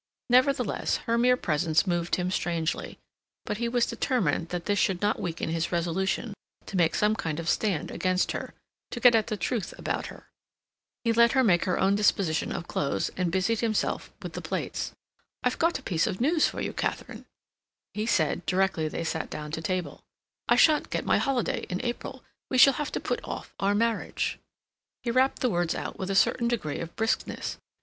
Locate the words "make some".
6.75-7.15